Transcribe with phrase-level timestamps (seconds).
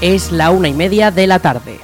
[0.00, 1.80] Es la una y media de la tarde.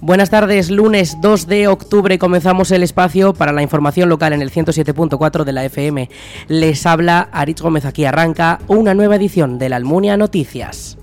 [0.00, 4.50] Buenas tardes, lunes 2 de octubre comenzamos el espacio para la información local en el
[4.50, 6.08] 107.4 de la FM.
[6.48, 10.96] Les habla Aritz Gómez, aquí arranca una nueva edición de la Almunia Noticias.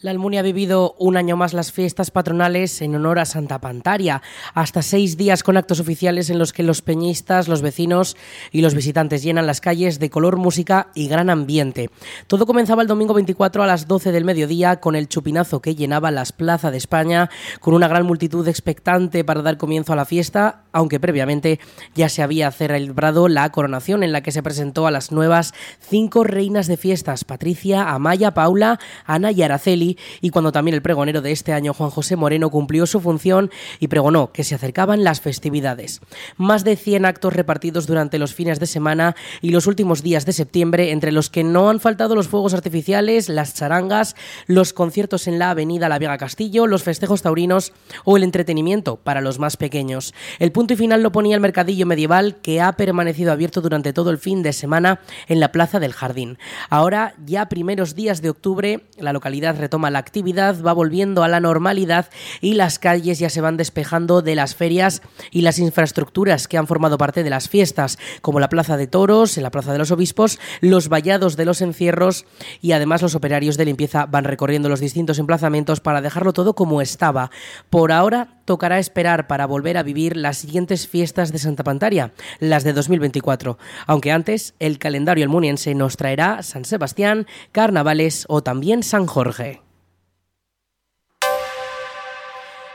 [0.00, 4.22] La Almunia ha vivido un año más las fiestas patronales en honor a Santa Pantaria,
[4.54, 8.16] hasta seis días con actos oficiales en los que los peñistas, los vecinos
[8.52, 11.90] y los visitantes llenan las calles de color, música y gran ambiente.
[12.28, 16.12] Todo comenzaba el domingo 24 a las 12 del mediodía con el chupinazo que llenaba
[16.12, 20.62] las plazas de España, con una gran multitud expectante para dar comienzo a la fiesta,
[20.70, 21.58] aunque previamente
[21.96, 26.22] ya se había celebrado la coronación en la que se presentó a las nuevas cinco
[26.22, 29.87] reinas de fiestas, Patricia, Amaya, Paula, Ana y Araceli,
[30.20, 33.50] y cuando también el pregonero de este año, Juan José Moreno, cumplió su función
[33.80, 36.00] y pregonó que se acercaban las festividades.
[36.36, 40.32] Más de 100 actos repartidos durante los fines de semana y los últimos días de
[40.32, 44.16] septiembre, entre los que no han faltado los fuegos artificiales, las charangas,
[44.46, 47.72] los conciertos en la avenida La Vega Castillo, los festejos taurinos
[48.04, 50.14] o el entretenimiento para los más pequeños.
[50.38, 54.10] El punto y final lo ponía el mercadillo medieval que ha permanecido abierto durante todo
[54.10, 56.38] el fin de semana en la Plaza del Jardín.
[56.70, 61.40] Ahora, ya primeros días de octubre, la localidad retoma la actividad, va volviendo a la
[61.40, 66.58] normalidad y las calles ya se van despejando de las ferias y las infraestructuras que
[66.58, 69.90] han formado parte de las fiestas, como la Plaza de Toros, la Plaza de los
[69.90, 72.26] Obispos, los vallados de los encierros
[72.60, 76.82] y además los operarios de limpieza van recorriendo los distintos emplazamientos para dejarlo todo como
[76.82, 77.30] estaba.
[77.70, 82.64] Por ahora tocará esperar para volver a vivir las siguientes fiestas de Santa Pantaria, las
[82.64, 89.06] de 2024, aunque antes el calendario almuniense nos traerá San Sebastián, carnavales o también San
[89.06, 89.67] Jorge.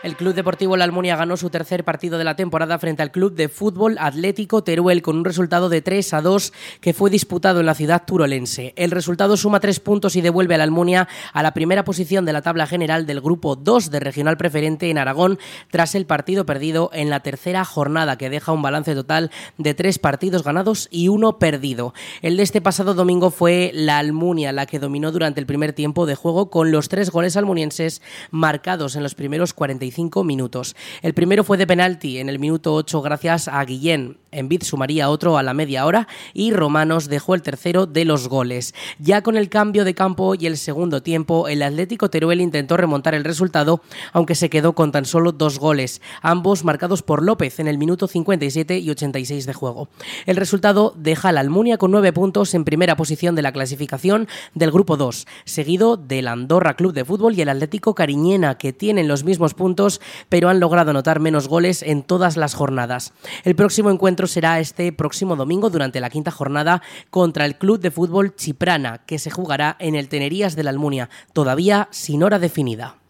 [0.03, 3.35] El Club Deportivo La Almunia ganó su tercer partido de la temporada frente al Club
[3.35, 7.67] de Fútbol Atlético Teruel con un resultado de 3 a 2 que fue disputado en
[7.67, 8.73] la ciudad turolense.
[8.75, 12.33] El resultado suma tres puntos y devuelve a la Almunia a la primera posición de
[12.33, 15.39] la tabla general del grupo 2 de regional preferente en Aragón
[15.71, 19.99] tras el partido perdido en la tercera jornada que deja un balance total de tres
[19.99, 21.93] partidos ganados y uno perdido.
[22.21, 26.05] El de este pasado domingo fue la Almunia la que dominó durante el primer tiempo
[26.05, 29.92] de juego con los tres goles almunienses marcados en los primeros 45
[30.23, 30.75] minutos.
[31.01, 34.22] El primero fue de penalti en el minuto 8 gracias a Guillén.
[34.33, 38.73] Envid sumaría otro a la media hora y Romanos dejó el tercero de los goles.
[38.99, 43.15] Ya con el cambio de campo y el segundo tiempo, el Atlético Teruel intentó remontar
[43.15, 47.67] el resultado, aunque se quedó con tan solo dos goles, ambos marcados por López en
[47.67, 49.89] el minuto 57 y 86 de juego.
[50.25, 54.71] El resultado deja a Almunia con nueve puntos en primera posición de la clasificación del
[54.71, 59.23] grupo 2, seguido del Andorra Club de Fútbol y el Atlético Cariñena, que tienen los
[59.23, 63.13] mismos puntos pero han logrado anotar menos goles en todas las jornadas.
[63.43, 67.91] El próximo encuentro será este próximo domingo durante la quinta jornada contra el Club de
[67.91, 73.02] Fútbol Chiprana, que se jugará en el Tenerías de la Almunia, todavía sin hora definida.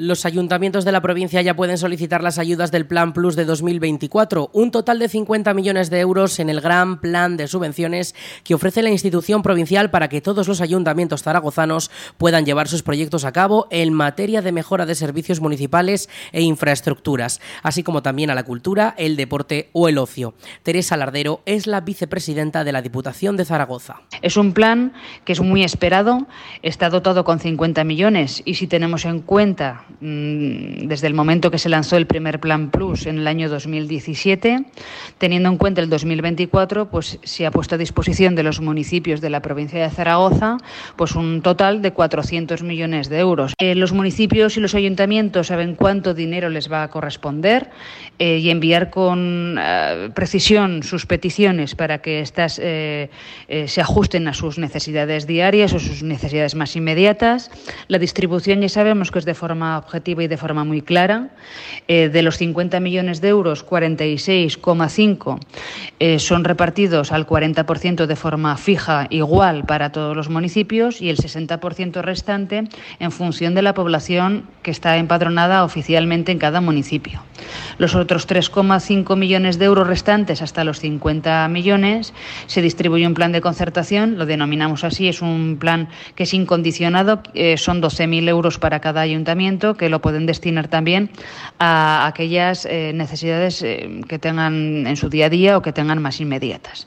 [0.00, 4.48] Los ayuntamientos de la provincia ya pueden solicitar las ayudas del Plan Plus de 2024,
[4.54, 8.80] un total de 50 millones de euros en el gran plan de subvenciones que ofrece
[8.80, 13.66] la institución provincial para que todos los ayuntamientos zaragozanos puedan llevar sus proyectos a cabo
[13.70, 18.94] en materia de mejora de servicios municipales e infraestructuras, así como también a la cultura,
[18.96, 20.32] el deporte o el ocio.
[20.62, 24.00] Teresa Lardero es la vicepresidenta de la Diputación de Zaragoza.
[24.22, 24.94] Es un plan
[25.26, 26.26] que es muy esperado,
[26.62, 31.68] está dotado con 50 millones y si tenemos en cuenta desde el momento que se
[31.68, 34.64] lanzó el primer Plan Plus en el año 2017.
[35.18, 39.30] Teniendo en cuenta el 2024, pues se ha puesto a disposición de los municipios de
[39.30, 40.58] la provincia de Zaragoza
[40.96, 43.54] pues un total de 400 millones de euros.
[43.58, 47.70] Eh, los municipios y los ayuntamientos saben cuánto dinero les va a corresponder
[48.18, 54.58] eh, y enviar con eh, precisión sus peticiones para que éstas se ajusten a sus
[54.58, 57.50] necesidades diarias o sus necesidades más inmediatas.
[57.88, 61.30] La distribución ya sabemos que es de forma objetiva y de forma muy clara.
[61.88, 65.40] Eh, de los 50 millones de euros, 46,5
[65.98, 71.16] eh, son repartidos al 40% de forma fija igual para todos los municipios y el
[71.16, 72.68] 60% restante
[72.98, 77.22] en función de la población que está empadronada oficialmente en cada municipio.
[77.78, 82.12] Los otros 3,5 millones de euros restantes, hasta los 50 millones,
[82.46, 87.22] se distribuye un plan de concertación, lo denominamos así, es un plan que es incondicionado,
[87.34, 91.10] eh, son 12.000 euros para cada ayuntamiento, que lo pueden destinar también
[91.58, 96.00] a aquellas eh, necesidades eh, que tengan en su día a día o que tengan
[96.00, 96.86] más inmediatas.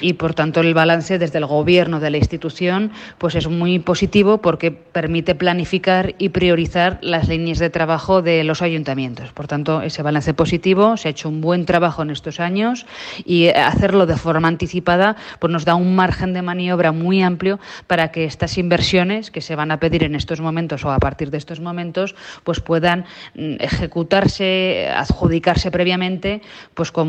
[0.00, 4.38] Y por tanto el balance desde el gobierno de la institución pues es muy positivo
[4.38, 9.32] porque permite planificar y priorizar las líneas de trabajo de los ayuntamientos.
[9.32, 12.86] Por tanto, ese balance positivo, se ha hecho un buen trabajo en estos años
[13.24, 18.10] y hacerlo de forma anticipada pues nos da un margen de maniobra muy amplio para
[18.10, 21.38] que estas inversiones que se van a pedir en estos momentos o a partir de
[21.38, 22.14] estos momentos
[22.44, 23.04] pues puedan
[23.34, 26.42] mm, ejecutarse, adjudicarse previamente
[26.74, 27.08] pues con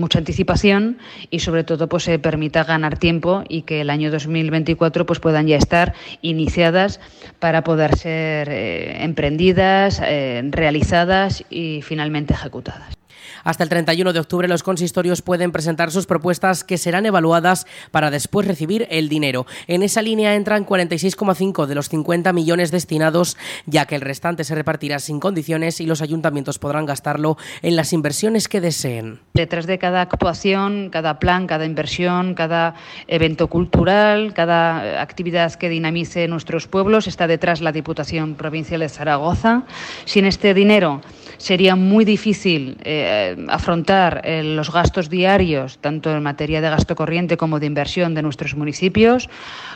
[0.00, 0.98] mucha anticipación
[1.30, 5.46] y sobre todo pues se permita ganar tiempo y que el año 2024 pues puedan
[5.46, 7.00] ya estar iniciadas
[7.38, 13.01] para poder ser eh, emprendidas, eh, realizadas y finalmente ejecutadas.
[13.44, 18.10] Hasta el 31 de octubre los consistorios pueden presentar sus propuestas que serán evaluadas para
[18.10, 19.46] después recibir el dinero.
[19.66, 23.36] En esa línea entran 46,5 de los 50 millones destinados,
[23.66, 27.92] ya que el restante se repartirá sin condiciones y los ayuntamientos podrán gastarlo en las
[27.92, 29.20] inversiones que deseen.
[29.34, 32.74] Detrás de cada actuación, cada plan, cada inversión, cada
[33.06, 39.64] evento cultural, cada actividad que dinamice nuestros pueblos, está detrás la Diputación Provincial de Zaragoza.
[40.04, 41.00] Sin este dinero
[41.42, 47.36] sería muy difícil eh, afrontar eh, los gastos diarios, tanto en materia de gasto corriente
[47.36, 49.28] como de inversión de nuestros municipios.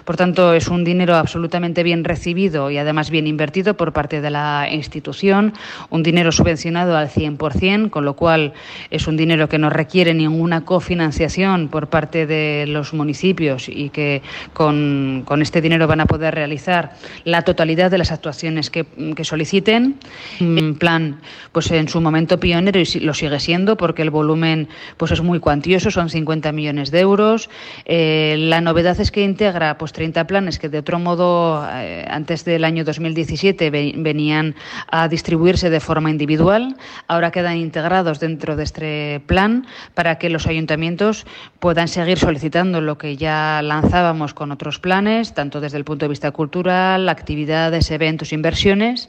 [0.05, 4.31] Por tanto, es un dinero absolutamente bien recibido y además bien invertido por parte de
[4.31, 5.55] la institución,
[5.91, 8.53] un dinero subvencionado al 100%, con lo cual
[8.91, 14.23] es un dinero que no requiere ninguna cofinanciación por parte de los municipios y que
[14.53, 16.93] con, este dinero van a poder realizar
[17.25, 18.87] la totalidad de las actuaciones que,
[19.17, 19.97] que soliciten.
[20.39, 21.19] En plan
[21.57, 24.69] pues en su momento pionero y lo sigue siendo porque el volumen
[24.99, 27.49] pues es muy cuantioso, son 50 millones de euros.
[27.87, 32.45] Eh, la novedad es que integra pues 30 planes que de otro modo eh, antes
[32.45, 34.55] del año 2017 venían
[34.91, 36.77] a distribuirse de forma individual,
[37.09, 41.25] ahora quedan integrados dentro de este plan para que los ayuntamientos
[41.59, 46.11] puedan seguir solicitando lo que ya lanzábamos con otros planes, tanto desde el punto de
[46.11, 49.09] vista cultural, actividades, eventos, inversiones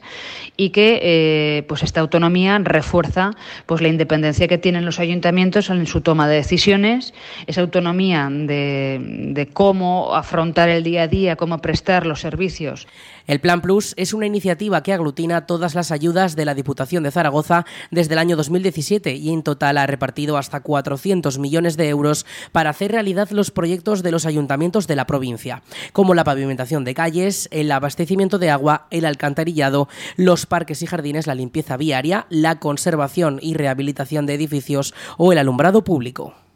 [0.56, 3.32] y que eh, pues esta autonomía refuerza
[3.66, 7.14] pues la independencia que tienen los ayuntamientos en su toma de decisiones,
[7.46, 12.86] esa autonomía de, de cómo afrontar el día a día, cómo prestar los servicios.
[13.28, 17.10] El Plan Plus es una iniciativa que aglutina todas las ayudas de la Diputación de
[17.10, 22.24] Zaragoza desde el año 2017 y en total ha repartido hasta 400 millones de euros
[22.52, 26.94] para hacer realidad los proyectos de los ayuntamientos de la provincia, como la pavimentación de
[26.94, 32.58] calles, el abastecimiento de agua, el alcantarillado, los parques y jardines, la limpieza viaria, la
[32.58, 36.47] conservación y rehabilitación de edificios o el alumbrado público.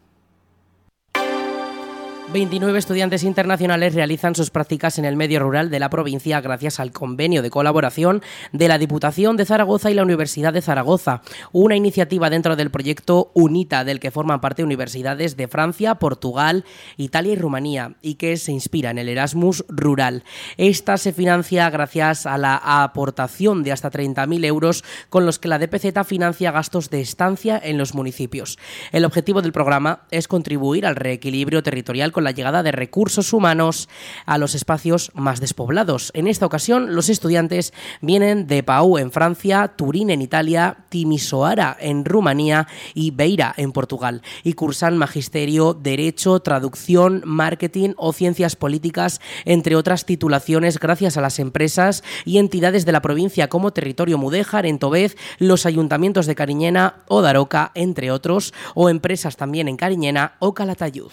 [2.33, 6.91] 29 estudiantes internacionales realizan sus prácticas en el medio rural de la provincia gracias al
[6.91, 11.21] convenio de colaboración de la Diputación de Zaragoza y la Universidad de Zaragoza,
[11.53, 16.65] una iniciativa dentro del proyecto UNITA del que forman parte universidades de Francia, Portugal,
[16.97, 20.25] Italia y Rumanía y que se inspira en el Erasmus rural.
[20.57, 25.59] Esta se financia gracias a la aportación de hasta 30.000 euros con los que la
[25.59, 28.59] DPZ financia gastos de estancia en los municipios.
[28.91, 33.89] El objetivo del programa es contribuir al reequilibrio territorial la llegada de recursos humanos
[34.27, 36.11] a los espacios más despoblados.
[36.15, 42.05] En esta ocasión, los estudiantes vienen de Pau en Francia, Turín en Italia, Timisoara en
[42.05, 49.77] Rumanía y Beira en Portugal y cursan magisterio, derecho, traducción, marketing o ciencias políticas, entre
[49.77, 54.79] otras titulaciones gracias a las empresas y entidades de la provincia como Territorio Mudéjar en
[54.79, 60.55] Tobez, los ayuntamientos de Cariñena o Daroca, entre otros, o empresas también en Cariñena o
[60.55, 61.13] Calatayud.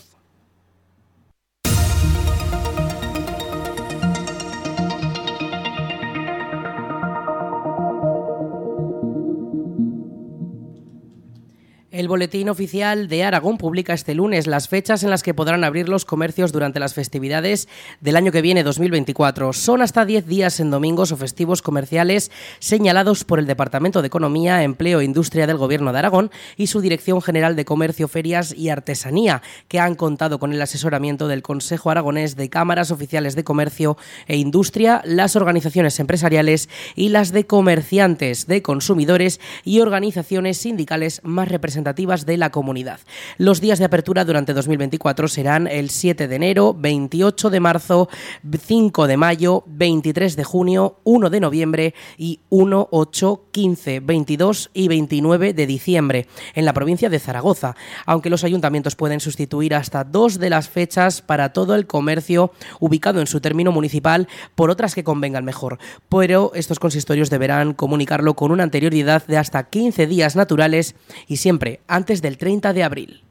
[11.99, 15.89] El Boletín Oficial de Aragón publica este lunes las fechas en las que podrán abrir
[15.89, 17.67] los comercios durante las festividades
[17.99, 19.51] del año que viene, 2024.
[19.51, 24.63] Son hasta 10 días en domingos o festivos comerciales señalados por el Departamento de Economía,
[24.63, 28.69] Empleo e Industria del Gobierno de Aragón y su Dirección General de Comercio, Ferias y
[28.69, 33.97] Artesanía, que han contado con el asesoramiento del Consejo Aragonés de Cámaras Oficiales de Comercio
[34.25, 41.49] e Industria, las organizaciones empresariales y las de comerciantes, de consumidores y organizaciones sindicales más
[41.49, 42.99] representativas de la comunidad.
[43.37, 48.09] Los días de apertura durante 2024 serán el 7 de enero, 28 de marzo,
[48.57, 54.87] 5 de mayo, 23 de junio, 1 de noviembre y 1, 8, 15, 22 y
[54.87, 60.39] 29 de diciembre en la provincia de Zaragoza, aunque los ayuntamientos pueden sustituir hasta dos
[60.39, 65.03] de las fechas para todo el comercio ubicado en su término municipal por otras que
[65.03, 65.79] convengan mejor.
[66.07, 70.95] Pero estos consistorios deberán comunicarlo con una anterioridad de hasta 15 días naturales
[71.27, 73.23] y siempre antes del 30 de abril.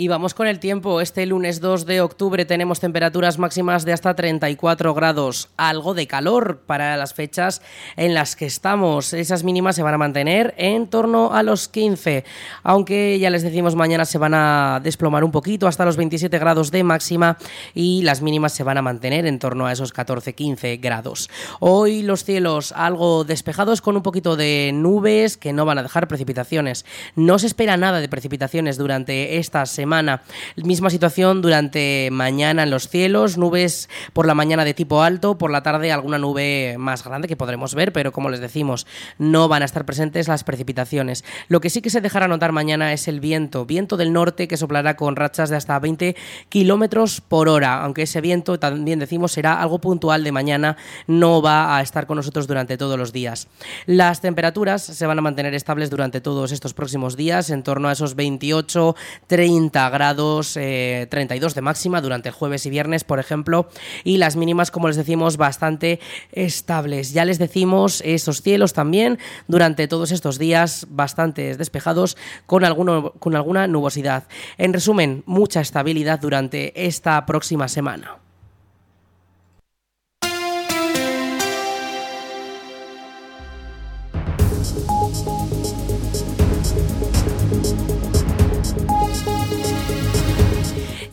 [0.00, 1.02] Y vamos con el tiempo.
[1.02, 5.50] Este lunes 2 de octubre tenemos temperaturas máximas de hasta 34 grados.
[5.58, 7.60] Algo de calor para las fechas
[7.98, 9.12] en las que estamos.
[9.12, 12.24] Esas mínimas se van a mantener en torno a los 15.
[12.62, 16.70] Aunque ya les decimos mañana se van a desplomar un poquito hasta los 27 grados
[16.70, 17.36] de máxima
[17.74, 21.28] y las mínimas se van a mantener en torno a esos 14-15 grados.
[21.58, 26.08] Hoy los cielos algo despejados con un poquito de nubes que no van a dejar
[26.08, 26.86] precipitaciones.
[27.16, 30.20] No se espera nada de precipitaciones durante estas semanas
[30.56, 35.50] Misma situación durante mañana en los cielos, nubes por la mañana de tipo alto, por
[35.50, 38.86] la tarde alguna nube más grande que podremos ver, pero como les decimos,
[39.18, 41.24] no van a estar presentes las precipitaciones.
[41.48, 44.56] Lo que sí que se dejará notar mañana es el viento, viento del norte que
[44.56, 46.14] soplará con rachas de hasta 20
[46.48, 51.76] kilómetros por hora, aunque ese viento también decimos será algo puntual de mañana, no va
[51.76, 53.48] a estar con nosotros durante todos los días.
[53.86, 57.92] Las temperaturas se van a mantener estables durante todos estos próximos días, en torno a
[57.92, 58.94] esos 28,
[59.26, 63.68] 30 grados, 32 eh, de máxima durante el jueves y viernes, por ejemplo,
[64.04, 66.00] y las mínimas, como les decimos, bastante
[66.32, 67.12] estables.
[67.12, 69.18] Ya les decimos esos cielos también
[69.48, 74.24] durante todos estos días bastante despejados con, alguno, con alguna nubosidad.
[74.58, 78.18] En resumen, mucha estabilidad durante esta próxima semana.